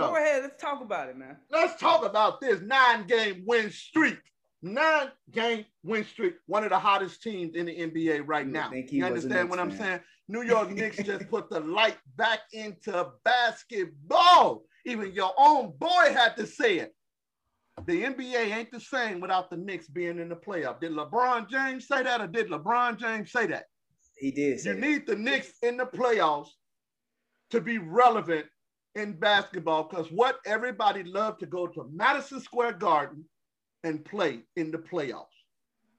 ahead. 0.00 0.10
Go. 0.10 0.14
go 0.14 0.16
ahead. 0.16 0.42
Let's 0.42 0.62
talk 0.62 0.80
about 0.82 1.08
it, 1.08 1.16
man. 1.16 1.36
Let's 1.50 1.80
talk 1.80 2.04
about 2.04 2.40
this 2.40 2.60
nine 2.60 3.06
game 3.06 3.44
win 3.46 3.70
streak. 3.70 4.18
Nine 4.62 5.08
game 5.30 5.64
win 5.82 6.04
streak. 6.04 6.34
One 6.46 6.64
of 6.64 6.70
the 6.70 6.78
hottest 6.78 7.22
teams 7.22 7.56
in 7.56 7.66
the 7.66 7.76
NBA 7.76 8.22
right 8.26 8.46
now. 8.46 8.70
You 8.72 9.04
understand 9.04 9.50
what 9.50 9.58
I'm 9.58 9.70
fan. 9.70 9.78
saying? 9.78 10.00
New 10.28 10.42
York 10.42 10.70
Knicks 10.70 11.02
just 11.02 11.28
put 11.28 11.50
the 11.50 11.60
light 11.60 11.96
back 12.16 12.40
into 12.52 13.06
basketball. 13.24 14.62
Even 14.86 15.12
your 15.12 15.32
own 15.36 15.72
boy 15.78 16.14
had 16.14 16.36
to 16.36 16.46
say 16.46 16.78
it. 16.78 16.94
The 17.86 18.04
NBA 18.04 18.54
ain't 18.54 18.70
the 18.70 18.80
same 18.80 19.20
without 19.20 19.50
the 19.50 19.56
Knicks 19.56 19.88
being 19.88 20.18
in 20.18 20.28
the 20.28 20.36
playoff. 20.36 20.80
Did 20.80 20.92
LeBron 20.92 21.48
James 21.48 21.88
say 21.88 22.02
that 22.02 22.20
or 22.20 22.26
did 22.26 22.48
LeBron 22.48 22.98
James 22.98 23.32
say 23.32 23.46
that? 23.46 23.64
He 24.16 24.30
did. 24.30 24.64
you 24.64 24.74
that. 24.74 24.80
need 24.80 25.06
the 25.06 25.16
Knicks 25.16 25.52
in 25.62 25.76
the 25.76 25.86
playoffs 25.86 26.48
to 27.50 27.60
be 27.60 27.78
relevant 27.78 28.46
in 28.94 29.14
basketball 29.14 29.88
because 29.88 30.06
what 30.10 30.36
everybody 30.46 31.02
loved 31.04 31.40
to 31.40 31.46
go 31.46 31.66
to 31.66 31.88
Madison 31.92 32.40
Square 32.40 32.74
Garden 32.74 33.24
and 33.84 34.04
play 34.04 34.40
in 34.56 34.70
the 34.70 34.78
playoffs. 34.78 35.26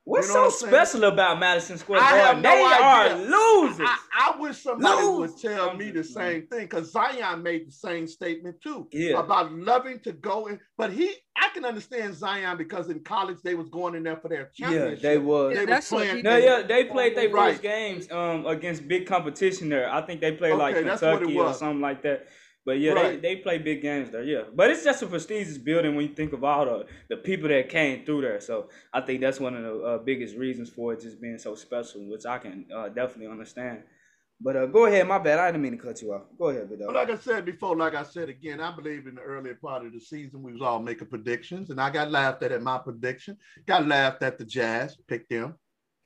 What's 0.05 0.27
you 0.27 0.33
know 0.33 0.49
so 0.49 0.65
what 0.65 0.73
special 0.73 1.05
about 1.05 1.39
Madison 1.39 1.77
Square 1.77 2.01
Garden? 2.01 2.41
No 2.41 2.49
they 2.49 2.61
idea. 2.61 2.85
are 2.85 3.63
losers. 3.63 3.87
I, 3.87 4.33
I 4.35 4.37
wish 4.37 4.57
somebody 4.57 5.01
losers. 5.01 5.31
would 5.31 5.41
tell 5.41 5.77
me 5.77 5.91
the 5.91 6.03
same 6.03 6.45
thing 6.47 6.65
because 6.65 6.91
Zion 6.91 7.41
made 7.41 7.67
the 7.67 7.71
same 7.71 8.05
statement 8.05 8.57
too 8.61 8.89
yeah. 8.91 9.17
about 9.17 9.53
loving 9.53 10.01
to 10.01 10.11
go 10.11 10.47
in. 10.47 10.59
But 10.77 10.91
he, 10.91 11.13
I 11.37 11.47
can 11.53 11.63
understand 11.63 12.15
Zion 12.15 12.57
because 12.57 12.89
in 12.89 12.99
college 12.99 13.37
they 13.45 13.55
was 13.55 13.69
going 13.69 13.95
in 13.95 14.03
there 14.03 14.17
for 14.17 14.27
their 14.27 14.51
championship. 14.53 15.01
Yeah, 15.01 15.09
they 15.09 15.17
was. 15.19 15.55
They 15.55 15.63
yeah, 15.65 15.75
was 15.77 15.87
playing. 15.87 16.23
No, 16.23 16.35
yeah, 16.35 16.63
they 16.63 16.83
played 16.83 17.15
their 17.15 17.29
right. 17.29 17.51
first 17.51 17.63
games 17.63 18.11
um 18.11 18.45
against 18.45 18.85
big 18.85 19.07
competition 19.07 19.69
there. 19.69 19.89
I 19.89 20.01
think 20.05 20.19
they 20.19 20.33
played 20.33 20.51
okay, 20.53 20.61
like 20.61 20.75
Kentucky 20.75 21.37
or 21.37 21.53
something 21.53 21.79
like 21.79 22.03
that. 22.03 22.27
But 22.65 22.79
yeah, 22.79 22.93
right. 22.93 23.21
they, 23.21 23.35
they 23.35 23.41
play 23.41 23.57
big 23.57 23.81
games 23.81 24.09
there. 24.09 24.23
Yeah, 24.23 24.43
but 24.55 24.69
it's 24.69 24.85
just 24.85 25.03
a 25.03 25.07
prestigious 25.07 25.57
building 25.57 25.95
when 25.95 26.07
you 26.07 26.15
think 26.15 26.31
of 26.31 26.43
all 26.45 26.63
the, 26.63 26.85
the 27.09 27.17
people 27.17 27.49
that 27.49 27.67
came 27.67 28.05
through 28.05 28.21
there. 28.21 28.39
So 28.39 28.69
I 28.93 29.01
think 29.01 29.19
that's 29.19 29.39
one 29.39 29.55
of 29.55 29.63
the 29.63 29.79
uh, 29.81 29.97
biggest 29.97 30.37
reasons 30.37 30.69
for 30.69 30.93
it 30.93 31.01
just 31.01 31.21
being 31.21 31.37
so 31.37 31.55
special, 31.55 32.09
which 32.09 32.25
I 32.25 32.37
can 32.37 32.65
uh, 32.73 32.87
definitely 32.87 33.27
understand. 33.27 33.83
But 34.39 34.55
uh, 34.55 34.65
go 34.67 34.85
ahead, 34.85 35.07
my 35.07 35.19
bad. 35.19 35.39
I 35.39 35.47
didn't 35.47 35.61
mean 35.61 35.73
to 35.73 35.77
cut 35.77 36.01
you 36.01 36.13
off. 36.13 36.23
Go 36.37 36.49
ahead, 36.49 36.69
Vidal. 36.69 36.93
Like 36.93 37.09
I 37.09 37.17
said 37.17 37.45
before, 37.45 37.75
like 37.75 37.95
I 37.95 38.03
said 38.03 38.29
again, 38.29 38.61
I 38.61 38.73
believe 38.73 39.07
in 39.07 39.15
the 39.15 39.21
earlier 39.21 39.55
part 39.55 39.85
of 39.85 39.91
the 39.91 39.99
season 39.99 40.41
we 40.41 40.53
was 40.53 40.61
all 40.61 40.79
making 40.79 41.07
predictions, 41.07 41.69
and 41.69 41.81
I 41.81 41.89
got 41.89 42.11
laughed 42.11 42.43
at 42.43 42.53
at 42.53 42.61
my 42.61 42.77
prediction. 42.77 43.37
Got 43.65 43.87
laughed 43.87 44.23
at 44.23 44.37
the 44.37 44.45
Jazz, 44.45 44.97
picked 45.07 45.29
them. 45.29 45.55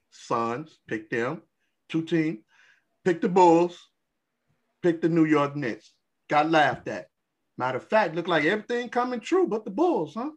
Suns, 0.10 0.80
picked 0.88 1.12
them. 1.12 1.44
Two 1.88 2.04
team, 2.04 2.40
picked 3.06 3.22
the 3.22 3.30
Bulls, 3.30 3.78
picked 4.82 5.04
the 5.04 5.10
New 5.10 5.26
York 5.26 5.56
Knicks 5.56 5.94
got 6.30 6.50
laughed 6.50 6.88
at. 6.88 7.08
Matter 7.58 7.78
of 7.78 7.88
fact, 7.88 8.16
looked 8.16 8.30
like 8.30 8.46
everything 8.46 8.90
coming 8.90 9.20
true, 9.20 9.48
but 9.48 9.66
the 9.66 9.72
Bulls, 9.72 10.14
huh? 10.14 10.30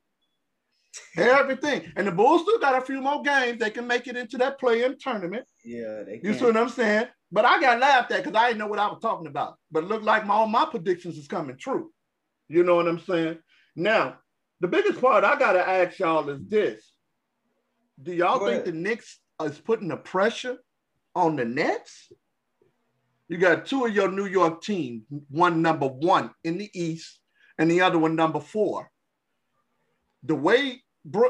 everything. 1.16 1.92
And 1.96 2.06
the 2.06 2.12
Bulls 2.12 2.42
still 2.42 2.58
got 2.58 2.80
a 2.80 2.84
few 2.84 3.00
more 3.00 3.22
games. 3.22 3.58
They 3.60 3.70
can 3.70 3.86
make 3.86 4.06
it 4.06 4.16
into 4.16 4.38
that 4.38 4.58
play-in 4.58 4.98
tournament. 4.98 5.44
Yeah, 5.64 6.02
they 6.06 6.18
can. 6.18 6.32
You 6.32 6.38
see 6.38 6.44
what 6.46 6.56
I'm 6.56 6.68
saying? 6.68 7.06
But 7.30 7.44
I 7.44 7.60
got 7.60 7.78
laughed 7.78 8.10
at 8.12 8.24
because 8.24 8.40
I 8.40 8.48
didn't 8.48 8.58
know 8.58 8.66
what 8.66 8.78
I 8.78 8.88
was 8.88 9.00
talking 9.00 9.26
about. 9.26 9.56
But 9.70 9.84
it 9.84 9.88
looked 9.88 10.04
like 10.04 10.26
my, 10.26 10.34
all 10.34 10.46
my 10.46 10.64
predictions 10.64 11.16
is 11.16 11.28
coming 11.28 11.56
true. 11.56 11.90
You 12.48 12.64
know 12.64 12.76
what 12.76 12.88
I'm 12.88 12.98
saying? 12.98 13.38
Now, 13.76 14.18
the 14.60 14.68
biggest 14.68 15.00
part 15.00 15.24
I 15.24 15.38
got 15.38 15.52
to 15.52 15.66
ask 15.66 15.98
y'all 15.98 16.28
is 16.28 16.40
this. 16.48 16.92
Do 18.02 18.12
y'all 18.12 18.38
Go 18.38 18.46
think 18.46 18.62
ahead. 18.62 18.74
the 18.74 18.78
Knicks 18.78 19.20
is 19.42 19.58
putting 19.58 19.88
the 19.88 19.96
pressure 19.96 20.58
on 21.14 21.36
the 21.36 21.44
Nets? 21.44 22.10
You 23.30 23.38
got 23.38 23.64
two 23.64 23.86
of 23.86 23.94
your 23.94 24.10
New 24.10 24.26
York 24.26 24.60
team, 24.60 25.04
one 25.28 25.62
number 25.62 25.86
one 25.86 26.32
in 26.42 26.58
the 26.58 26.68
East 26.74 27.20
and 27.58 27.70
the 27.70 27.80
other 27.80 27.96
one 27.96 28.16
number 28.16 28.40
four. 28.40 28.90
The 30.24 30.34
way 30.34 30.82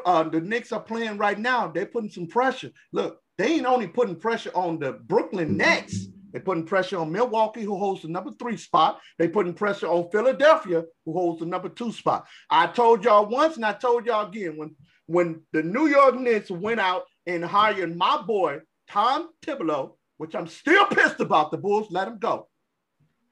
uh, 0.06 0.22
the 0.22 0.40
Knicks 0.40 0.72
are 0.72 0.80
playing 0.80 1.18
right 1.18 1.38
now, 1.38 1.68
they're 1.68 1.84
putting 1.84 2.08
some 2.08 2.26
pressure. 2.26 2.70
Look, 2.94 3.20
they 3.36 3.56
ain't 3.56 3.66
only 3.66 3.86
putting 3.86 4.16
pressure 4.16 4.50
on 4.54 4.78
the 4.78 4.92
Brooklyn 4.92 5.58
Nets. 5.58 6.06
They're 6.32 6.40
putting 6.40 6.64
pressure 6.64 6.96
on 6.96 7.12
Milwaukee, 7.12 7.64
who 7.64 7.76
holds 7.76 8.00
the 8.00 8.08
number 8.08 8.30
three 8.38 8.56
spot. 8.56 8.98
They're 9.18 9.28
putting 9.28 9.52
pressure 9.52 9.88
on 9.88 10.10
Philadelphia, 10.10 10.84
who 11.04 11.12
holds 11.12 11.40
the 11.40 11.46
number 11.46 11.68
two 11.68 11.92
spot. 11.92 12.26
I 12.48 12.68
told 12.68 13.04
y'all 13.04 13.26
once, 13.26 13.56
and 13.56 13.64
I 13.64 13.74
told 13.74 14.06
y'all 14.06 14.26
again 14.26 14.56
when 14.56 14.74
when 15.04 15.42
the 15.52 15.62
New 15.62 15.86
York 15.88 16.18
Knicks 16.18 16.50
went 16.50 16.80
out 16.80 17.02
and 17.26 17.44
hired 17.44 17.94
my 17.94 18.22
boy 18.22 18.60
Tom 18.88 19.28
Thibodeau 19.44 19.96
which 20.20 20.34
I'm 20.34 20.48
still 20.48 20.84
pissed 20.84 21.20
about 21.20 21.50
the 21.50 21.56
Bulls. 21.56 21.86
Let 21.90 22.04
them 22.04 22.18
go. 22.18 22.46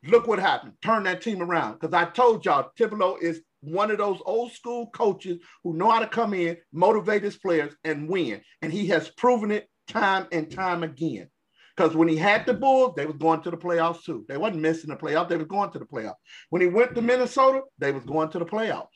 Look 0.04 0.26
what 0.26 0.38
happened. 0.38 0.72
Turn 0.82 1.02
that 1.02 1.20
team 1.20 1.42
around. 1.42 1.74
Because 1.74 1.92
I 1.92 2.06
told 2.06 2.46
y'all, 2.46 2.70
Thibodeau 2.80 3.20
is 3.20 3.42
one 3.60 3.90
of 3.90 3.98
those 3.98 4.20
old 4.24 4.52
school 4.52 4.86
coaches 4.86 5.38
who 5.62 5.74
know 5.74 5.90
how 5.90 5.98
to 5.98 6.06
come 6.06 6.32
in, 6.32 6.56
motivate 6.72 7.22
his 7.22 7.36
players, 7.36 7.74
and 7.84 8.08
win. 8.08 8.40
And 8.62 8.72
he 8.72 8.86
has 8.86 9.10
proven 9.10 9.50
it 9.50 9.68
time 9.86 10.28
and 10.32 10.50
time 10.50 10.82
again. 10.82 11.28
Because 11.76 11.94
when 11.94 12.08
he 12.08 12.16
had 12.16 12.46
the 12.46 12.54
Bulls, 12.54 12.94
they 12.96 13.04
was 13.04 13.16
going 13.16 13.42
to 13.42 13.50
the 13.50 13.58
playoffs 13.58 14.02
too. 14.02 14.24
They 14.26 14.38
wasn't 14.38 14.62
missing 14.62 14.88
the 14.88 14.96
playoffs. 14.96 15.28
They 15.28 15.36
was 15.36 15.46
going 15.46 15.70
to 15.72 15.78
the 15.78 15.84
playoffs. 15.84 16.14
When 16.48 16.62
he 16.62 16.68
went 16.68 16.94
to 16.94 17.02
Minnesota, 17.02 17.60
they 17.76 17.92
was 17.92 18.06
going 18.06 18.30
to 18.30 18.38
the 18.38 18.46
playoffs. 18.46 18.86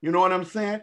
You 0.00 0.10
know 0.10 0.20
what 0.20 0.32
I'm 0.32 0.46
saying? 0.46 0.80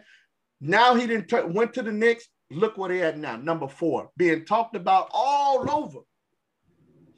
Now 0.60 0.94
he 0.94 1.08
didn't 1.08 1.26
t- 1.26 1.52
went 1.52 1.74
to 1.74 1.82
the 1.82 1.90
Knicks. 1.90 2.28
Look 2.48 2.78
what 2.78 2.92
he 2.92 2.98
had 2.98 3.18
now, 3.18 3.34
number 3.34 3.66
four, 3.66 4.10
being 4.16 4.44
talked 4.44 4.76
about 4.76 5.08
all 5.12 5.68
over. 5.68 5.98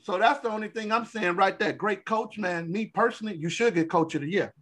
So 0.07 0.19
that's 0.19 0.39
the 0.39 0.51
only 0.51 0.69
thing 0.69 0.93
I'm 0.93 1.05
saying 1.05 1.35
right 1.35 1.59
there. 1.59 1.73
Great 1.73 2.05
coach, 2.05 2.39
man. 2.39 2.71
Me 2.71 2.87
personally, 2.87 3.35
you 3.35 3.49
should 3.49 3.75
get 3.75 3.91
coach 3.91 4.15
of 4.15 4.21
the 4.21 4.31
year. 4.31 4.55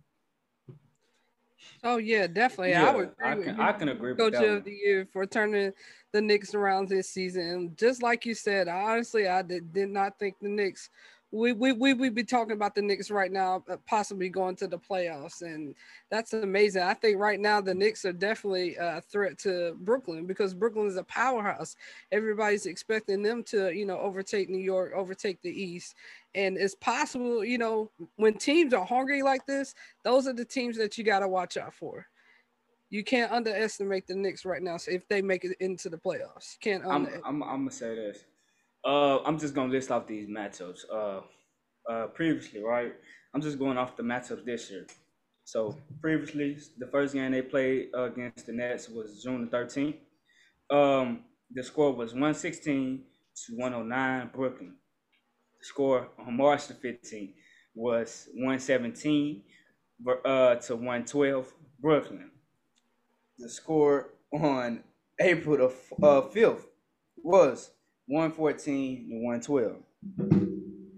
Oh 1.83 1.99
yeah, 1.99 2.27
definitely. 2.27 2.71
Yeah, 2.71 2.89
I 2.89 2.97
would. 2.97 3.11
I 3.23 3.35
can, 3.35 3.61
I 3.61 3.73
can 3.73 3.89
agree. 3.91 4.15
Coach 4.15 4.37
of 4.37 4.65
the 4.65 4.73
year 4.73 5.07
for 5.13 5.27
turning 5.27 5.73
the 6.15 6.23
Knicks 6.23 6.55
around 6.55 6.89
this 6.89 7.11
season. 7.11 7.75
Just 7.77 8.03
like 8.03 8.25
you 8.25 8.35
said, 8.35 8.69
honestly, 8.69 9.29
I 9.29 9.43
did, 9.43 9.71
did 9.71 9.91
not 9.91 10.19
think 10.19 10.37
the 10.41 10.49
Knicks 10.49 10.89
we 11.35 11.53
we 11.53 11.73
we 11.73 11.95
would 11.95 12.15
be 12.15 12.23
talking 12.23 12.53
about 12.53 12.77
the 12.77 12.83
Knicks 12.83 13.11
right 13.11 13.33
now, 13.33 13.65
uh, 13.69 13.77
possibly 13.89 14.29
going 14.29 14.55
to 14.57 14.69
the 14.69 14.79
playoffs, 14.79 15.43
and 15.43 15.75
that's 16.09 16.33
amazing. 16.33 16.83
I 16.83 16.95
think 16.95 17.19
right 17.19 17.41
now 17.41 17.61
the 17.61 17.75
Knicks 17.75 18.05
are 18.05 18.13
definitely 18.13 18.77
a 18.77 19.01
threat 19.01 19.37
to 19.39 19.77
Brooklyn 19.81 20.27
because 20.27 20.55
Brooklyn 20.55 20.87
is 20.87 20.97
a 20.97 21.03
powerhouse. 21.03 21.75
Everybody's 22.13 22.67
expecting 22.67 23.21
them 23.21 23.43
to, 23.45 23.73
you 23.73 23.85
know, 23.85 23.99
overtake 23.99 24.49
New 24.49 24.63
York, 24.63 24.93
overtake 24.95 25.43
the 25.43 25.51
East, 25.51 25.97
and 26.37 26.57
it's 26.57 26.77
possible, 26.77 27.45
you 27.45 27.59
know, 27.59 27.91
when 28.15 28.35
teams 28.35 28.73
are 28.73 28.87
hungry 28.87 29.23
like 29.23 29.45
this, 29.45 29.75
those 30.05 30.29
are 30.29 30.33
the 30.33 30.45
teams 30.45 30.77
that 30.79 30.97
you 30.97 31.03
got 31.03 31.19
to 31.19 31.29
watch 31.29 31.57
out 31.57 31.75
for. 31.75 32.07
You 32.91 33.03
can't 33.03 33.33
underestimate 33.33 34.07
the 34.07 34.15
Knicks 34.15 34.45
right 34.45 34.63
now. 34.63 34.77
So 34.77 34.93
if 34.93 35.09
they 35.09 35.21
make 35.21 35.45
it 35.45 35.57
into 35.59 35.89
the 35.89 35.97
playoffs, 35.97 36.61
can't. 36.61 36.85
I'm, 36.87 37.09
I'm, 37.25 37.43
I'm 37.43 37.59
gonna 37.59 37.73
say 37.73 37.97
this 37.97 38.25
uh, 38.85 39.19
I'm 39.25 39.39
just 39.39 39.55
gonna 39.55 39.73
list 39.73 39.91
off 39.91 40.07
these 40.07 40.29
matchups. 40.29 40.81
Uh, 40.93 41.21
uh, 41.89 42.07
previously, 42.09 42.63
right? 42.63 42.93
I'm 43.35 43.43
just 43.43 43.59
going 43.59 43.77
off 43.77 43.97
the 43.97 44.03
matchups 44.03 44.45
this 44.45 44.71
year. 44.71 44.87
So 45.45 45.77
previously, 46.01 46.57
the 46.79 46.87
first 46.87 47.15
game 47.15 47.33
they 47.33 47.43
played 47.43 47.89
against 47.95 48.47
the 48.47 48.53
Nets 48.53 48.89
was 48.89 49.23
June 49.23 49.49
the 49.51 49.57
13th. 49.57 49.97
Um, 50.71 51.25
the 51.53 51.63
score 51.63 51.93
was 51.93 52.13
116 52.13 53.05
to 53.47 53.57
109 53.57 54.31
Brooklyn. 54.35 54.77
The 55.61 55.67
score 55.67 56.09
on 56.19 56.37
March 56.37 56.69
the 56.69 56.75
15th 56.75 57.35
was 57.75 58.29
117 58.35 59.43
uh, 60.25 60.55
to 60.55 60.77
112 60.77 61.53
Brooklyn. 61.81 62.31
The 63.39 63.49
score 63.49 64.15
on 64.33 64.83
April 65.21 65.57
the 65.59 66.07
uh, 66.07 66.23
5th 66.23 66.65
was 67.23 67.71
114 68.07 69.09
to 69.09 69.15
112. 69.17 69.77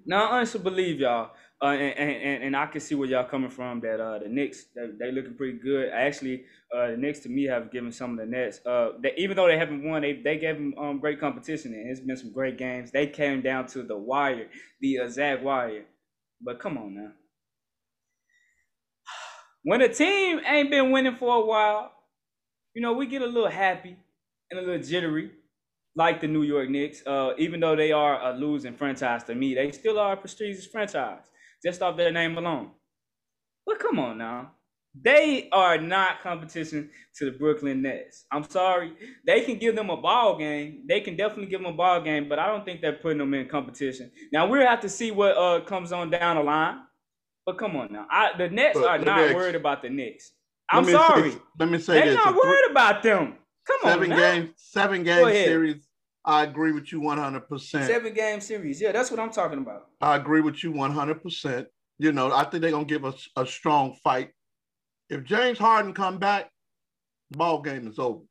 Now 0.06 0.27
I 0.27 0.37
honestly 0.37 0.61
believe 0.61 1.00
y'all, 1.00 1.33
uh, 1.62 1.67
and, 1.67 1.99
and, 1.99 2.43
and 2.44 2.56
I 2.56 2.67
can 2.67 2.81
see 2.81 2.94
where 2.94 3.09
y'all 3.09 3.25
coming 3.25 3.50
from. 3.50 3.81
That 3.81 4.00
uh, 4.00 4.19
the 4.19 4.28
Knicks 4.28 4.67
they, 4.75 4.91
they 4.99 5.12
looking 5.12 5.34
pretty 5.34 5.58
good. 5.58 5.91
Actually, 5.93 6.44
uh, 6.75 6.91
the 6.93 6.97
Knicks 6.97 7.20
to 7.20 7.29
me 7.29 7.44
have 7.44 7.73
given 7.73 7.91
some 7.91 8.12
of 8.12 8.19
the 8.19 8.26
Nets. 8.26 8.61
Uh, 8.67 8.91
they, 9.00 9.14
even 9.17 9.37
though 9.37 9.47
they 9.47 9.58
haven't 9.58 9.82
won, 9.82 10.03
they 10.03 10.20
they 10.23 10.38
gave 10.38 10.56
them 10.56 10.75
um, 10.79 10.99
great 10.99 11.19
competition, 11.19 11.73
and 11.73 11.91
it's 11.91 12.00
been 12.00 12.17
some 12.17 12.32
great 12.32 12.58
games. 12.58 12.91
They 12.91 13.06
came 13.06 13.41
down 13.41 13.67
to 13.69 13.82
the 13.82 13.97
wire, 13.97 14.49
the 14.81 14.97
exact 14.97 15.43
wire. 15.43 15.85
But 16.41 16.61
come 16.61 16.76
on 16.76 16.94
now, 16.94 17.12
when 19.62 19.81
a 19.81 19.88
team 19.88 20.41
ain't 20.47 20.70
been 20.70 20.91
winning 20.91 21.17
for 21.17 21.43
a 21.43 21.44
while, 21.44 21.93
you 22.75 22.82
know 22.82 22.93
we 22.93 23.06
get 23.06 23.23
a 23.23 23.26
little 23.26 23.49
happy 23.49 23.97
and 24.50 24.61
a 24.61 24.62
little 24.62 24.82
jittery 24.82 25.31
like 25.96 26.20
the 26.20 26.28
New 26.28 26.43
York 26.43 26.69
Knicks, 26.69 27.02
uh, 27.06 27.32
even 27.38 27.58
though 27.58 27.75
they 27.75 27.90
are 27.90 28.31
a 28.31 28.37
losing 28.37 28.75
franchise 28.75 29.25
to 29.25 29.34
me, 29.34 29.54
they 29.54 29.72
still 29.72 29.98
are 29.98 30.12
a 30.12 30.16
prestigious 30.16 30.66
franchise 30.66 31.25
just 31.64 31.82
off 31.82 31.96
their 31.96 32.12
name 32.12 32.37
alone. 32.37 32.70
But 33.66 33.81
come 33.81 33.98
on 33.98 34.19
now. 34.19 34.52
They 34.98 35.50
are 35.52 35.76
not 35.78 36.22
competition 36.22 36.90
to 37.16 37.26
the 37.26 37.31
Brooklyn 37.32 37.82
Nets. 37.82 38.25
I'm 38.32 38.44
sorry. 38.44 38.93
They 39.26 39.43
can 39.43 39.58
give 39.58 39.76
them 39.76 39.90
a 39.90 39.96
ball 39.96 40.38
game. 40.38 40.84
They 40.88 41.00
can 41.00 41.16
definitely 41.16 41.46
give 41.46 41.60
them 41.60 41.72
a 41.72 41.76
ball 41.76 42.00
game, 42.00 42.28
but 42.31 42.38
I 42.38 42.46
don't 42.46 42.64
think 42.64 42.81
they're 42.81 42.94
putting 42.94 43.19
them 43.19 43.34
in 43.34 43.46
competition. 43.48 44.10
Now 44.32 44.46
we'll 44.46 44.66
have 44.66 44.81
to 44.81 44.88
see 44.88 45.10
what 45.10 45.37
uh, 45.37 45.60
comes 45.64 45.93
on 45.93 46.10
down 46.10 46.37
the 46.37 46.43
line. 46.43 46.78
But 47.44 47.58
come 47.58 47.76
on 47.76 47.93
now, 47.93 48.06
I, 48.10 48.31
the 48.37 48.48
Nets 48.48 48.78
But 48.78 48.88
are 48.88 48.98
not 48.98 49.34
worried 49.34 49.54
about 49.54 49.82
the 49.82 49.90
Knicks. 49.90 50.32
I'm 50.70 50.84
me 50.84 50.93
sorry, 50.93 51.31
Say, 51.31 51.38
let 51.58 51.69
me 51.69 51.78
say 51.78 51.94
they're 51.94 52.06
this: 52.06 52.14
not 52.16 52.34
worried 52.34 52.70
about 52.70 53.02
them. 53.02 53.34
Come 53.67 53.79
on, 53.85 53.93
seven 53.93 54.11
now. 54.11 54.17
game, 54.17 54.55
seven 54.57 55.03
game 55.03 55.33
series. 55.33 55.89
I 56.25 56.43
agree 56.43 56.73
with 56.73 56.91
you 56.93 57.01
one 57.01 57.19
hundred 57.19 57.49
percent. 57.49 57.87
seven 57.87 58.13
game 58.13 58.41
series. 58.41 58.81
Yeah, 58.81 58.93
that's 58.93 59.11
what 59.11 59.21
I'm 59.21 59.31
talking 59.31 59.59
about. 59.59 59.87
I 60.01 60.17
agree 60.17 60.41
with 60.41 60.63
you 60.63 60.73
one 60.73 60.93
hundred 60.93 61.23
percent. 61.23 61.69
You 61.99 62.13
know, 62.13 62.33
I 62.33 62.45
think 62.45 62.63
they're 62.63 62.71
gonna 62.71 62.85
give 62.85 63.05
us 63.05 63.29
a 63.37 63.47
strong 63.47 63.97
fight. 64.03 64.31
If 65.09 65.25
James 65.25 65.59
Harden 65.59 65.95
come 65.95 66.19
back, 66.19 66.51
ball 67.31 67.63
game 67.63 67.87
is 67.87 67.99
over. 67.99 68.25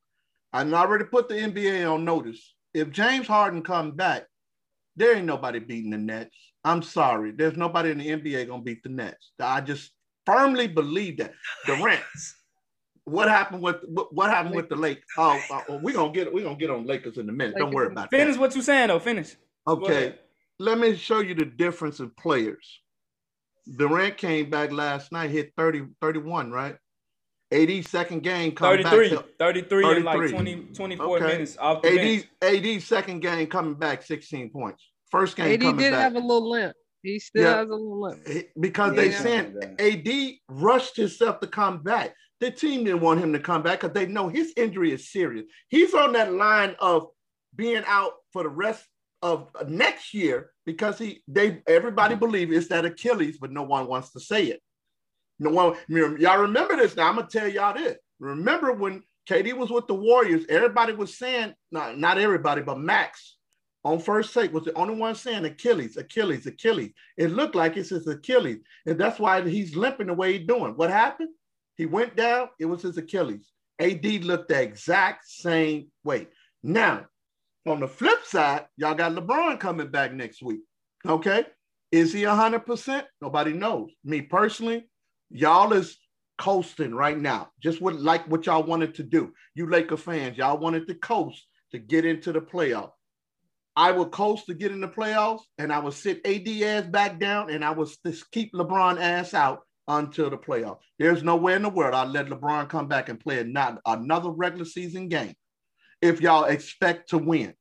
I 0.52 0.62
already 0.62 1.06
put 1.06 1.28
the 1.28 1.36
NBA 1.36 1.92
on 1.92 2.06
notice. 2.06 2.54
If 2.74 2.92
James 2.92 3.28
Harden 3.28 3.62
come 3.62 3.92
back, 3.92 4.26
there 4.96 5.16
ain't 5.16 5.26
nobody 5.26 5.60
beating 5.60 5.92
the 5.92 5.98
Nets. 5.98 6.36
I'm 6.64 6.82
sorry, 6.82 7.32
there's 7.32 7.58
nobody 7.58 7.92
in 7.92 7.98
the 7.98 8.08
NBA 8.08 8.48
gonna 8.48 8.62
beat 8.62 8.84
the 8.84 8.90
Nets. 8.90 9.32
I 9.40 9.62
just 9.62 9.92
firmly 10.26 10.68
believe 10.68 11.18
that. 11.18 11.34
Durant. 11.66 12.02
What 13.06 13.28
happened 13.30 13.62
with 13.62 13.78
what, 13.88 14.13
what 14.13 14.30
happened 14.31 14.56
with 14.56 14.68
the 14.68 14.75
Lakers? 14.75 15.04
Oh, 15.18 15.40
uh, 15.52 15.78
we're 15.81 15.94
gonna 15.94 16.12
get 16.12 16.34
we 16.34 16.42
gonna 16.42 16.56
get 16.56 16.72
on 16.72 16.86
Lakers 16.88 17.18
in 17.18 17.30
a 17.30 17.31
minute. 17.31 17.56
Don't 17.57 17.72
worry 17.74 17.88
about 17.88 18.10
that. 18.10 18.18
Finish 18.18 18.38
what 18.38 18.54
you're 18.56 18.63
saying 18.63 18.88
though. 18.88 19.00
Finish. 19.00 19.36
Okay, 19.68 20.16
let 20.60 20.78
me 20.80 20.96
show 20.96 21.19
you 21.19 21.36
the 21.36 21.46
difference 21.46 22.00
in 22.00 22.10
players. 22.12 22.81
Durant 23.78 24.18
came 24.18 24.50
back 24.50 24.72
last 24.72 25.12
night, 25.12 25.31
hit 25.31 25.54
30, 25.57 25.88
31, 26.02 26.52
right? 26.52 26.78
80 27.52 27.81
second 27.84 28.22
game, 28.24 28.52
come 28.54 28.75
33, 28.84 29.16
back. 29.16 29.25
33, 29.40 29.98
in 29.98 30.04
like 30.04 30.16
33. 30.18 30.31
20, 30.31 30.56
24 30.74 31.06
Okay. 31.18 31.25
minutes 31.25 31.58
off 31.58 31.81
the 31.81 31.90
To, 31.90 31.96
bench. 31.96 32.28
AD, 32.42 32.66
AD 32.66 32.81
second 32.84 33.19
game 33.22 33.48
coming 33.48 33.75
back, 33.75 34.04
16 34.04 34.50
points. 34.51 34.84
First 35.10 35.36
game 35.36 35.48
AD 35.54 35.62
coming 35.62 35.78
did 35.78 35.92
back. 35.92 36.01
have 36.01 36.16
a 36.16 36.19
little 36.19 36.50
limp. 36.50 36.75
He 37.06 37.19
still 37.19 37.44
Yeah. 37.44 37.57
has 37.57 37.68
a 37.68 37.72
little 37.72 38.02
limp. 38.02 38.28
He- 38.28 38.48
because 38.60 38.96
they 38.96 39.12
Yeah. 39.12 39.19
sent 39.19 39.80
AD 39.80 40.42
rushed 40.50 40.98
himself 40.98 41.40
to 41.42 41.48
come 41.48 41.84
back. 41.84 42.16
The 42.40 42.50
team 42.52 42.84
didn't 42.84 43.02
want 43.02 43.22
him 43.22 43.31
to 43.34 43.40
come 43.40 43.62
back 43.62 43.81
because 43.81 43.94
they 43.94 44.07
know 44.07 44.28
his 44.28 44.54
injury 44.57 44.92
is 44.92 45.12
serious. 45.12 45.46
He's 45.69 45.94
on 45.94 46.13
that 46.13 46.34
line 46.34 46.75
of 46.80 47.10
being 47.56 47.84
out 47.86 48.13
for 48.34 48.44
the 48.44 48.50
rest 48.50 48.86
of 49.22 49.50
next 49.68 50.13
year 50.13 50.52
because 50.66 50.98
he 50.98 51.24
they 51.28 51.62
everybody 51.68 52.16
believe 52.16 52.52
it's 52.52 52.68
that 52.69 52.86
Achilles, 52.86 53.38
but 53.40 53.51
no 53.51 53.63
one 53.63 53.88
wants 53.88 54.12
to 54.13 54.19
say 54.19 54.46
it. 54.48 54.62
No 55.40 55.51
one 55.51 55.75
y'all 55.88 56.42
remember 56.42 56.75
this 56.75 56.96
now. 56.96 57.08
I'm 57.10 57.16
gonna 57.16 57.28
tell 57.28 57.48
y'all 57.48 57.74
this. 57.75 57.98
Remember 58.19 58.74
when 58.74 59.04
KD 59.30 59.54
was 59.54 59.69
with 59.69 59.88
the 59.88 59.96
Warriors, 59.96 60.46
everybody 60.50 60.94
was 60.94 61.18
saying, 61.18 61.54
not, 61.72 61.98
not 61.98 62.18
everybody, 62.18 62.62
but 62.62 62.80
Max 62.80 63.35
on 63.86 64.00
first 64.00 64.34
take 64.34 64.52
was 64.52 64.64
the 64.64 64.74
only 64.74 64.96
one 64.96 65.14
saying 65.14 65.46
Achilles, 65.46 65.96
Achilles, 65.96 66.48
Achilles. 66.48 66.92
It 67.18 67.32
looked 67.32 67.54
like 67.54 67.78
it's 67.78 67.90
his 67.90 68.08
Achilles. 68.08 68.58
And 68.88 69.00
that's 69.00 69.20
why 69.20 69.48
he's 69.48 69.76
limping 69.76 70.08
the 70.08 70.14
way 70.14 70.38
he's 70.38 70.48
doing. 70.48 70.76
What 70.76 70.90
happened? 70.90 71.30
He 71.78 71.86
went 71.86 72.16
down, 72.16 72.50
it 72.60 72.66
was 72.66 72.82
his 72.82 72.98
Achilles. 72.98 73.52
AD 73.80 74.04
looked 74.24 74.50
the 74.50 74.60
exact 74.60 75.28
same 75.28 75.92
way. 76.04 76.28
Now, 76.64 77.06
on 77.68 77.80
the 77.80 77.88
flip 77.88 78.26
side, 78.26 78.66
y'all 78.76 78.96
got 78.96 79.14
LeBron 79.14 79.60
coming 79.60 79.90
back 79.90 80.14
next 80.14 80.42
week. 80.42 80.62
Okay. 81.06 81.46
Is 81.92 82.12
he 82.12 82.24
100%? 82.24 83.04
Nobody 83.22 83.54
knows. 83.54 83.92
Me 84.04 84.22
personally, 84.22 84.90
y'all 85.30 85.74
is 85.74 85.98
coasting 86.40 86.96
right 86.96 87.20
now, 87.20 87.50
just 87.62 87.82
what 87.82 87.96
like 88.02 88.28
what 88.28 88.48
y'all 88.48 88.64
wanted 88.64 88.96
to 88.96 89.04
do. 89.04 89.32
You 89.54 89.70
Laker 89.70 89.96
fans, 89.96 90.38
y'all 90.38 90.58
wanted 90.58 90.88
to 90.88 90.96
coast 90.96 91.46
to 91.72 91.78
get 91.78 92.04
into 92.04 92.32
the 92.32 92.42
playoff. 92.42 92.92
I 93.75 93.92
would 93.92 94.12
coast 94.12 94.45
to 94.45 94.54
get 94.54 94.72
in 94.72 94.80
the 94.80 94.88
playoffs, 94.88 95.42
and 95.57 95.72
I 95.72 95.80
would 95.80 95.94
sit 95.94 96.25
AD 96.25 96.48
ass 96.63 96.86
back 96.89 97.19
down, 97.19 97.50
and 97.50 97.63
I 97.63 97.72
would 97.72 97.89
just 98.06 98.31
keep 98.31 98.54
LeBron 98.54 99.00
ass 99.00 99.33
out 99.33 99.62
until 99.88 100.30
the 100.30 100.38
playoff. 100.38 100.77
There's 100.98 101.24
nowhere 101.24 101.57
in 101.57 101.62
the 101.62 101.69
world 101.69 101.94
I'd 101.94 102.10
let 102.10 102.27
LeBron 102.27 102.69
come 102.69 102.88
back 102.88 103.10
and 103.10 103.19
play 103.19 103.44
not 103.44 103.81
another 103.86 104.30
regular 104.30 104.66
season 104.66 105.10
game 105.10 105.33
if 106.01 106.22
y'all 106.22 106.45
expect 106.45 107.10
to 107.10 107.18
win. 107.18 107.54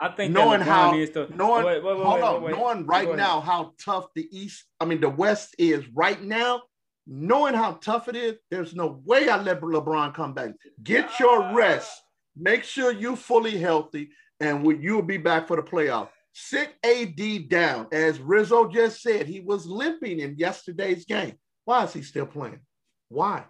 I 0.00 0.08
think 0.08 0.32
Knowing 0.32 0.60
how, 0.60 0.92
to 0.92 1.28
knowing, 1.36 1.64
wait, 1.64 1.84
wait, 1.84 1.96
wait, 1.96 2.04
hold 2.04 2.22
on, 2.22 2.50
knowing 2.50 2.86
right 2.86 3.14
now 3.14 3.40
how 3.40 3.72
tough 3.84 4.06
the 4.16 4.26
East, 4.36 4.64
I 4.80 4.84
mean 4.84 5.00
the 5.00 5.08
West 5.08 5.54
is 5.58 5.84
right 5.94 6.20
now. 6.20 6.62
Knowing 7.06 7.54
how 7.54 7.72
tough 7.74 8.08
it 8.08 8.16
is, 8.16 8.36
there's 8.50 8.74
no 8.74 9.00
way 9.04 9.28
I 9.28 9.40
let 9.40 9.60
LeBron 9.60 10.14
come 10.14 10.34
back. 10.34 10.52
Get 10.82 11.18
your 11.20 11.52
rest. 11.52 12.00
Make 12.36 12.64
sure 12.64 12.92
you 12.92 13.14
fully 13.16 13.58
healthy, 13.58 14.10
and 14.42 14.64
we- 14.64 14.78
you'll 14.78 15.02
be 15.02 15.16
back 15.18 15.46
for 15.46 15.56
the 15.56 15.62
playoff. 15.62 16.08
Sit 16.34 16.74
AD 16.84 17.48
down, 17.48 17.86
as 17.92 18.18
Rizzo 18.18 18.68
just 18.68 19.02
said. 19.02 19.26
He 19.26 19.40
was 19.40 19.66
limping 19.66 20.20
in 20.20 20.36
yesterday's 20.36 21.04
game. 21.04 21.34
Why 21.64 21.84
is 21.84 21.92
he 21.92 22.02
still 22.02 22.26
playing? 22.26 22.60
Why? 23.08 23.44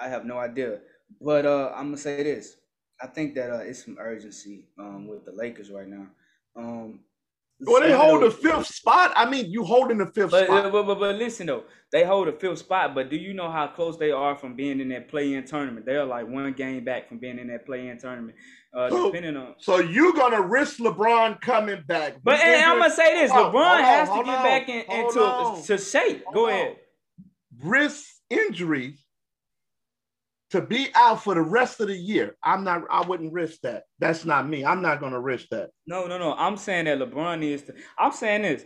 I 0.00 0.08
have 0.08 0.24
no 0.24 0.38
idea. 0.38 0.80
But 1.20 1.46
uh, 1.46 1.72
I'm 1.74 1.86
gonna 1.86 1.96
say 1.98 2.22
this. 2.22 2.56
I 3.00 3.06
think 3.06 3.34
that 3.36 3.50
uh, 3.50 3.58
it's 3.58 3.84
some 3.84 3.96
urgency 4.00 4.68
um, 4.78 5.06
with 5.06 5.24
the 5.24 5.32
Lakers 5.32 5.70
right 5.70 5.86
now. 5.86 6.06
Um, 6.56 7.00
Well, 7.60 7.82
they 7.82 7.92
hold 7.92 8.22
the 8.22 8.30
fifth 8.30 8.66
spot. 8.66 9.12
I 9.14 9.28
mean, 9.30 9.50
you 9.50 9.62
holding 9.64 9.98
the 9.98 10.06
fifth 10.06 10.30
But, 10.32 10.46
spot. 10.46 10.72
but, 10.72 10.84
but, 10.86 10.98
but 10.98 11.16
listen 11.16 11.46
though, 11.46 11.64
they 11.92 12.04
hold 12.04 12.28
the 12.28 12.32
fifth 12.32 12.58
spot. 12.60 12.94
But 12.94 13.10
do 13.10 13.16
you 13.16 13.34
know 13.34 13.50
how 13.50 13.68
close 13.68 13.96
they 13.96 14.10
are 14.10 14.36
from 14.36 14.54
being 14.56 14.80
in 14.80 14.88
that 14.88 15.08
play-in 15.08 15.44
tournament? 15.44 15.84
They 15.86 15.96
are 15.96 16.04
like 16.04 16.26
one 16.28 16.52
game 16.54 16.84
back 16.84 17.08
from 17.08 17.18
being 17.18 17.38
in 17.38 17.48
that 17.48 17.66
play-in 17.66 17.98
tournament. 17.98 18.36
Uh, 18.74 18.90
So- 18.90 19.06
depending 19.06 19.36
on. 19.36 19.54
So 19.58 19.78
you're 19.78 20.12
gonna 20.12 20.42
risk 20.42 20.78
LeBron 20.78 21.40
coming 21.40 21.82
back. 21.86 22.16
But 22.22 22.40
and 22.40 22.64
I'm 22.64 22.78
gonna 22.78 22.92
say 22.92 23.14
this: 23.14 23.32
LeBron 23.32 23.54
on, 23.54 23.82
has 23.82 24.08
to 24.10 24.14
get 24.24 24.34
on, 24.34 24.42
back 24.44 24.68
in, 24.68 24.80
into 24.90 25.22
on. 25.22 25.62
to 25.62 25.78
shape. 25.78 26.24
Go 26.26 26.32
Hold 26.40 26.48
ahead. 26.50 26.76
risk 27.62 28.04
injuries 28.30 29.02
to 30.50 30.60
be 30.60 30.88
out 30.94 31.22
for 31.22 31.34
the 31.34 31.42
rest 31.42 31.80
of 31.80 31.88
the 31.88 31.96
year. 31.96 32.36
I'm 32.42 32.62
not. 32.64 32.82
I 32.90 33.06
wouldn't 33.06 33.32
risk 33.32 33.60
that. 33.62 33.84
That's 33.98 34.24
not 34.26 34.46
me. 34.48 34.64
I'm 34.64 34.82
not 34.82 35.00
gonna 35.00 35.20
risk 35.20 35.48
that. 35.50 35.70
No, 35.86 36.06
no, 36.06 36.18
no. 36.18 36.34
I'm 36.34 36.56
saying 36.58 36.84
that 36.86 36.98
LeBron 36.98 37.38
needs 37.40 37.62
to. 37.64 37.74
I'm 37.98 38.12
saying 38.12 38.42
this. 38.42 38.64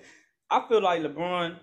I 0.50 0.66
feel 0.69 0.82
like 0.82 1.00
LeBron 1.02 1.58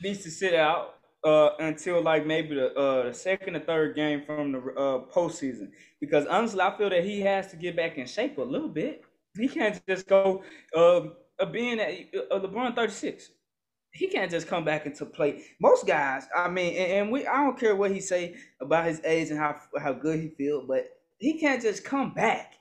needs 0.00 0.22
to 0.22 0.30
sit 0.30 0.54
out 0.54 0.94
uh, 1.28 1.54
until 1.58 2.02
like 2.02 2.26
maybe 2.26 2.54
the 2.54 2.74
uh, 2.74 3.04
the 3.04 3.14
second 3.14 3.56
or 3.56 3.60
third 3.60 3.94
game 3.94 4.22
from 4.24 4.52
the 4.52 4.58
uh, 4.58 5.04
postseason. 5.14 5.70
Because 6.00 6.26
honestly, 6.26 6.60
I 6.60 6.76
feel 6.76 6.90
that 6.90 7.04
he 7.04 7.20
has 7.20 7.48
to 7.48 7.56
get 7.56 7.76
back 7.76 7.98
in 7.98 8.06
shape 8.06 8.38
a 8.38 8.42
little 8.42 8.68
bit. 8.68 9.02
He 9.36 9.48
can't 9.48 9.80
just 9.86 10.08
go 10.08 10.42
um, 10.74 11.12
uh, 11.38 11.46
being 11.46 11.78
at 11.80 11.90
uh, 12.30 12.38
LeBron 12.40 12.74
36. 12.74 13.30
He 13.92 14.08
can't 14.08 14.30
just 14.30 14.46
come 14.46 14.64
back 14.64 14.86
into 14.86 15.04
play. 15.06 15.42
Most 15.60 15.86
guys, 15.86 16.26
I 16.36 16.48
mean, 16.48 16.76
and, 16.76 16.92
and 16.92 17.12
we, 17.12 17.26
I 17.26 17.42
don't 17.42 17.58
care 17.58 17.76
what 17.76 17.90
he 17.90 18.00
say 18.00 18.36
about 18.60 18.86
his 18.86 19.00
age 19.04 19.30
and 19.30 19.38
how 19.38 19.56
how 19.78 19.92
good 19.92 20.18
he 20.20 20.28
feel, 20.28 20.66
but 20.66 20.86
he 21.18 21.38
can't 21.38 21.60
just 21.60 21.84
come 21.84 22.14
back 22.14 22.54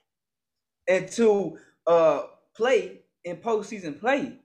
and 0.89 1.07
to 1.11 1.57
uh 1.85 2.23
play 2.55 3.01
in 3.23 3.37
postseason 3.37 3.99
play. 3.99 4.39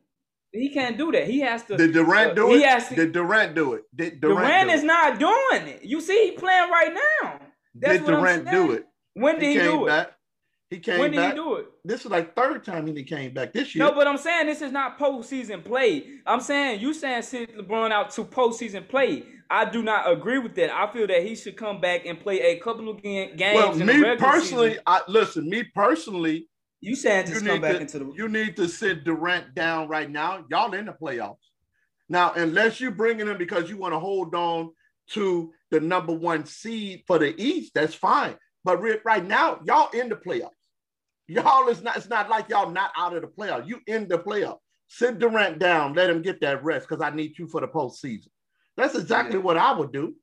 He 0.53 0.69
can't 0.69 0.99
do 0.99 1.11
that. 1.13 1.27
He 1.27 1.41
has 1.41 1.63
to. 1.65 1.77
Did 1.77 1.93
Durant 1.93 2.33
uh, 2.33 2.35
do 2.35 2.49
he 2.51 2.63
it? 2.63 2.69
has 2.69 2.89
to- 2.89 2.95
Did 2.95 3.13
Durant 3.13 3.55
do 3.55 3.75
it? 3.75 3.85
Did 3.95 4.21
Durant, 4.21 4.41
Durant 4.41 4.69
do 4.69 4.75
is 4.75 4.83
it? 4.83 4.87
not 4.87 5.19
doing 5.19 5.69
it. 5.69 5.83
You 5.83 6.01
see, 6.01 6.27
he 6.27 6.31
playing 6.33 6.71
right 6.71 6.93
now. 7.23 7.39
That's 7.75 7.99
Did 7.99 8.07
Durant 8.07 8.51
do 8.51 8.73
it? 8.73 8.87
When 9.15 9.39
did 9.39 9.49
he, 9.49 9.55
came 9.55 9.71
do 9.71 9.85
it? 9.85 9.89
back. 9.89 10.13
He 10.71 10.79
came 10.79 10.99
When 11.01 11.11
did 11.11 11.17
back. 11.19 11.33
he 11.33 11.37
do 11.37 11.55
it? 11.57 11.67
This 11.85 12.05
is 12.05 12.11
like 12.11 12.35
third 12.37 12.65
time 12.65 12.87
he 12.87 13.03
came 13.03 13.33
back 13.35 13.53
this 13.53 13.75
year. 13.75 13.85
No, 13.87 13.93
but 13.93 14.07
I'm 14.07 14.17
saying 14.19 14.47
this 14.47 14.63
is 14.63 14.73
not 14.73 14.99
postseason 14.99 15.65
play. 15.65 16.05
I'm 16.27 16.41
saying 16.41 16.81
you 16.81 16.95
saying 16.95 17.23
sit 17.23 17.57
LeBron 17.59 17.91
out 17.91 18.11
to 18.13 18.25
postseason 18.25 18.89
play. 18.89 19.25
I 19.51 19.67
do 19.67 19.83
not 19.83 20.11
agree 20.11 20.39
with 20.39 20.55
that. 20.55 20.71
I 20.75 20.91
feel 20.91 21.07
that 21.09 21.23
he 21.23 21.35
should 21.35 21.59
come 21.59 21.79
back 21.81 22.07
and 22.07 22.19
play 22.19 22.41
a 22.41 22.59
couple 22.61 22.89
of 22.89 23.03
games. 23.03 23.33
well, 23.39 23.73
in 23.73 23.87
the 23.87 23.93
me 23.93 24.17
personally. 24.17 24.79
I 24.87 25.03
listen. 25.09 25.49
Me 25.51 25.63
personally, 25.75 26.49
you 26.83 26.95
saying 26.97 27.29
you 27.29 27.35
come 27.37 27.45
need 27.45 27.63
back 27.63 27.77
to 27.77 27.81
into 27.81 27.99
the. 28.01 28.13
you 28.15 28.29
need 28.29 28.57
to 28.57 28.69
sit 28.69 29.05
Durant 29.05 29.55
down 29.55 29.89
right 29.89 30.11
now. 30.11 30.45
Y'all 30.51 30.75
in 30.75 30.85
the 30.87 30.93
playoffs 30.93 31.37
now, 32.09 32.33
unless 32.35 32.81
you're 32.81 32.91
bringing 32.91 33.27
him 33.29 33.39
because 33.39 33.71
you 33.71 33.79
want 33.79 33.95
to 33.95 33.99
hold 33.99 34.35
on 34.35 34.71
to 35.11 35.53
the 35.71 35.81
number 35.81 36.13
one 36.13 36.45
seed 36.45 37.05
for 37.07 37.19
the 37.19 37.35
East. 37.43 37.73
That's 37.75 37.95
fine. 37.95 38.37
But 38.65 38.83
right 39.05 39.25
now, 39.25 39.61
y'all 39.65 39.91
in 39.91 40.09
the 40.09 40.17
playoffs. 40.17 40.51
Y'all 41.29 41.69
is 41.69 41.83
not. 41.83 41.97
It's 41.97 42.09
not 42.11 42.29
like 42.29 42.49
y'all 42.49 42.71
not 42.71 42.91
out 42.97 43.15
of 43.17 43.23
the 43.23 43.29
playoffs. 43.29 43.67
You 43.67 43.81
in 43.87 44.09
the 44.09 44.19
playoffs. 44.19 44.59
Sit 44.89 45.19
Durant 45.19 45.59
down. 45.59 45.95
Let 45.95 46.11
him 46.11 46.21
get 46.21 46.41
that 46.43 46.63
rest 46.63 46.87
because 46.89 47.03
I 47.03 47.11
need 47.11 47.39
you 47.39 47.47
for 47.49 47.61
the 47.61 47.69
postseason. 47.69 48.29
That's 48.77 48.95
exactly 48.95 49.37
Yeah. 49.39 49.43
what 49.45 49.57
I 49.57 49.73
would 49.73 49.93
do. 49.93 50.15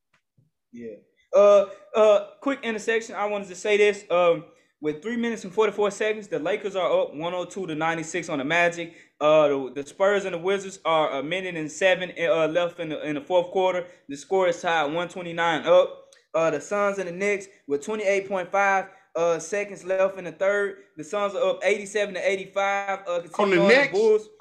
Yeah. 0.72 0.96
Uh, 1.36 1.66
uh, 1.96 2.28
quick 2.42 2.60
intersection. 2.64 3.16
I 3.16 3.26
wanted 3.26 3.48
to 3.48 3.56
say 3.56 3.78
this. 3.78 4.04
Um, 4.12 4.46
with 4.82 5.02
three 5.02 5.18
minutes 5.18 5.44
and 5.44 5.54
forty 5.54 5.72
four 5.72 5.92
seconds, 5.92 6.28
the 6.28 6.40
Lakers 6.40 6.76
are 6.76 7.02
up 7.02 7.14
one 7.14 7.34
hundred 7.34 7.50
two 7.52 7.68
to 7.68 7.76
ninety 7.76 8.04
six 8.04 8.30
on 8.30 8.40
the 8.40 8.46
Magic. 8.46 8.94
Uh, 9.20 9.48
the, 9.48 9.72
the 9.76 9.88
Spurs 9.88 10.26
and 10.26 10.34
the 10.34 10.38
Wizards 10.40 10.80
are 10.86 11.20
a 11.20 11.24
minute 11.24 11.56
and 11.56 11.72
seven 11.72 12.12
uh, 12.20 12.48
left 12.48 12.80
in 12.80 12.90
the 12.90 13.06
in 13.08 13.16
the 13.16 13.22
fourth 13.22 13.52
quarter. 13.52 13.86
The 14.08 14.16
score 14.16 14.48
is 14.48 14.62
tied 14.62 14.94
one 14.94 15.10
twenty 15.10 15.34
nine 15.34 15.66
up. 15.66 16.06
Uh, 16.34 16.52
the 16.52 16.62
Suns 16.62 17.00
and 17.00 17.08
the 17.08 17.12
Knicks 17.12 17.48
with 17.68 17.84
twenty 17.84 18.04
eight 18.04 18.28
point 18.30 18.52
five 18.52 18.86
uh 19.16 19.40
seconds 19.40 19.84
left 19.84 20.18
in 20.18 20.26
the 20.26 20.32
third. 20.32 20.78
The 20.96 21.04
Suns 21.04 21.34
are 21.36 21.50
up 21.50 21.60
eighty 21.64 21.86
seven 21.86 22.14
to 22.14 22.30
eighty 22.30 22.52
five. 22.54 23.00
Uh, 23.08 23.22
On 23.40 23.50
the 23.50 23.58
Knicks? 23.68 23.98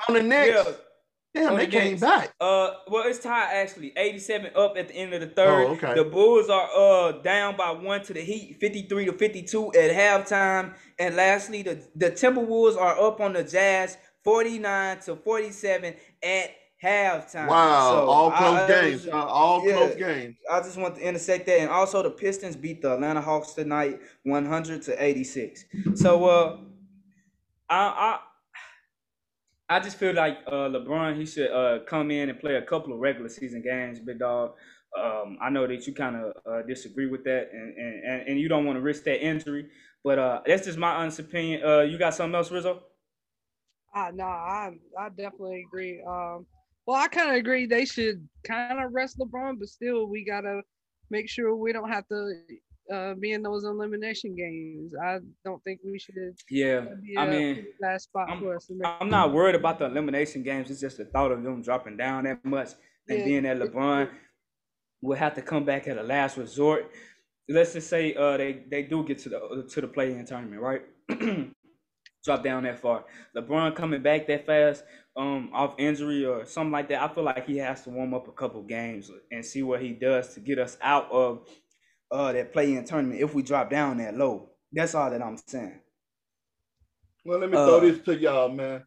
On 0.09 0.15
the 0.15 0.23
Knicks, 0.23 0.67
Yeah. 0.67 0.73
Damn, 1.35 1.57
they 1.57 1.67
came 1.67 1.99
back. 1.99 2.33
Uh, 2.41 2.71
well, 2.89 3.05
it's 3.07 3.19
tied 3.21 3.51
actually. 3.53 3.93
87 3.97 4.51
up 4.57 4.77
at 4.77 4.89
the 4.89 4.95
end 4.95 5.13
of 5.15 5.21
the 5.21 5.27
third. 5.29 5.67
Oh, 5.67 5.73
okay. 5.73 5.95
The 5.95 6.05
Bulls 6.05 6.49
are 6.49 6.69
uh 6.75 7.13
down 7.23 7.57
by 7.57 7.71
one 7.71 8.03
to 8.05 8.13
the 8.15 8.21
Heat, 8.23 8.57
53 8.61 9.05
to 9.07 9.13
52 9.13 9.73
at 9.75 9.91
halftime. 9.93 10.75
And 10.99 11.17
lastly, 11.17 11.63
the 11.63 11.83
the 11.95 12.11
Timberwolves 12.11 12.77
are 12.77 12.99
up 13.01 13.21
on 13.21 13.35
the 13.35 13.45
Jazz, 13.45 13.99
49 14.25 15.01
to 15.01 15.17
47 15.17 15.95
at 16.23 16.51
halftime. 16.83 17.49
Wow, 17.49 17.91
So, 17.91 18.07
all 18.07 18.31
close 18.31 18.61
I 18.61 18.67
games. 18.69 19.07
uh, 19.07 19.13
all 19.13 19.67
yeah. 19.69 19.75
close 19.77 19.95
games. 19.97 20.37
I 20.51 20.61
just 20.61 20.79
want 20.79 20.97
to 20.97 21.03
intersect 21.03 21.47
that, 21.47 21.61
and 21.61 21.71
also 21.71 22.03
the 22.03 22.11
Pistons 22.11 22.57
beat 22.57 22.83
the 22.83 22.95
Atlanta 22.95 23.21
Hawks 23.21 23.53
tonight, 23.53 24.01
one 24.25 24.47
hundred 24.47 24.83
to 24.83 25.03
eighty 25.05 25.25
six. 25.25 25.65
So, 25.95 26.25
uh, 26.25 26.57
I 27.69 27.77
I 27.77 28.19
I 29.69 29.81
just 29.81 29.97
feel 29.99 30.15
like 30.15 30.39
uh 30.47 30.69
LeBron 30.69 31.17
he 31.19 31.27
should 31.27 31.51
uh 31.51 31.81
come 31.85 32.11
in 32.11 32.29
and 32.31 32.39
play 32.41 32.57
a 32.57 32.63
couple 32.63 32.93
of 32.93 33.01
regular 33.01 33.29
season 33.29 33.63
games, 33.63 34.01
big 34.01 34.19
dog. 34.19 34.53
Um, 34.99 35.39
I 35.43 35.51
know 35.51 35.67
that 35.67 35.87
you 35.87 35.95
kind 35.95 36.17
of 36.17 36.33
uh, 36.47 36.63
disagree 36.67 37.07
with 37.07 37.25
that, 37.25 37.51
and, 37.53 37.75
and 38.05 38.29
and 38.29 38.41
you 38.41 38.49
don't 38.49 38.65
want 38.65 38.77
to 38.77 38.81
risk 38.83 39.05
that 39.05 39.25
injury, 39.25 39.67
but 40.03 40.19
uh, 40.19 40.41
that's 40.47 40.65
just 40.67 40.79
my 40.79 40.93
honest 40.95 41.19
opinion. 41.19 41.63
Uh, 41.65 41.81
you 41.81 41.99
got 41.99 42.15
something 42.15 42.35
else, 42.35 42.51
Rizzo? 42.51 42.83
Ah, 43.95 44.11
no, 44.13 44.25
I 44.25 44.73
I 44.99 45.09
definitely 45.11 45.63
agree. 45.67 46.03
Um, 46.07 46.47
well, 46.87 46.97
I 46.97 47.09
kind 47.09 47.31
of 47.31 47.37
agree 47.37 47.67
they 47.67 47.85
should 47.85 48.27
kind 48.45 48.81
of 48.81 48.93
rest 48.93 49.19
LeBron, 49.19 49.59
but 49.59 49.69
still 49.69 50.07
we 50.09 50.25
gotta 50.25 50.63
make 51.11 51.29
sure 51.29 51.55
we 51.57 51.73
don't 51.73 51.89
have 51.91 52.07
to 52.09 52.33
uh, 52.93 53.15
be 53.15 53.33
in 53.33 53.43
those 53.43 53.65
elimination 53.65 54.35
games. 54.35 54.93
I 55.03 55.19
don't 55.45 55.63
think 55.65 55.81
we 55.85 55.99
should. 55.99 56.15
Yeah, 56.51 56.87
I 57.19 57.27
mean, 57.27 57.67
last 57.81 58.05
spot 58.05 58.31
I'm- 58.31 58.41
for 58.41 58.57
us. 58.57 58.71
I'm 58.85 59.11
not 59.11 59.33
worried 59.33 59.55
about 59.55 59.79
the 59.79 59.87
elimination 59.87 60.43
games. 60.43 60.71
It's 60.71 60.81
just 60.81 60.97
the 60.99 61.05
thought 61.05 61.33
of 61.33 61.43
them 61.43 61.63
dropping 61.63 61.97
down 61.97 62.25
that 62.25 62.45
much 62.45 62.71
and 63.09 63.19
Yeah. 63.21 63.25
being 63.25 63.43
that 63.45 63.59
LeBron 63.59 64.11
will 65.03 65.17
have 65.17 65.35
to 65.35 65.43
come 65.43 65.65
back 65.65 65.87
at 65.89 65.99
a 65.99 66.03
last 66.03 66.37
resort. 66.37 66.91
Let's 67.49 67.73
just 67.73 67.89
say 67.89 68.15
uh 68.15 68.37
they 68.37 68.65
they 68.69 68.83
do 68.83 69.05
get 69.05 69.19
to 69.21 69.29
the 69.31 69.67
to 69.71 69.81
the 69.81 69.89
play-in 69.89 70.25
tournament, 70.27 70.61
right? 70.61 70.83
Drop 72.25 72.43
down 72.43 72.65
that 72.65 72.79
far. 72.81 73.05
LeBron 73.37 73.75
coming 73.77 74.03
back 74.03 74.27
that 74.27 74.45
fast, 74.45 74.85
um, 75.17 75.51
off 75.55 75.75
injury 75.79 76.27
or 76.27 76.45
something 76.45 76.73
like 76.73 76.89
that. 76.89 77.01
I 77.03 77.09
feel 77.15 77.25
like 77.25 77.47
he 77.47 77.57
has 77.59 77.85
to 77.85 77.91
warm 77.91 78.13
up 78.13 78.29
a 78.29 78.33
couple 78.33 78.63
games 78.65 79.11
and 79.31 79.45
see 79.45 79.63
what 79.63 79.81
he 79.81 79.93
does 79.93 80.35
to 80.35 80.41
get 80.41 80.59
us 80.59 80.77
out 80.83 81.11
of 81.11 81.49
uh 82.11 82.33
that 82.33 82.53
play-in 82.53 82.85
tournament 82.85 83.21
if 83.21 83.35
we 83.35 83.43
drop 83.43 83.71
down 83.71 83.99
that 83.99 84.17
low. 84.17 84.51
That's 84.73 84.95
all 84.95 85.11
that 85.11 85.23
I'm 85.23 85.39
saying. 85.47 85.81
Well, 87.25 87.39
let 87.39 87.51
me 87.51 87.57
Uh, 87.57 87.67
throw 87.67 87.81
this 87.81 88.01
to 88.05 88.17
y'all, 88.17 88.49
man. 88.49 88.85